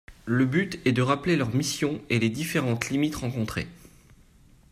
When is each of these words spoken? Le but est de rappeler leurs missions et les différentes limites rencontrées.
Le 0.25 0.47
but 0.47 0.79
est 0.83 0.93
de 0.93 1.03
rappeler 1.03 1.35
leurs 1.35 1.53
missions 1.53 2.01
et 2.09 2.17
les 2.17 2.29
différentes 2.29 2.89
limites 2.89 3.17
rencontrées. 3.17 3.67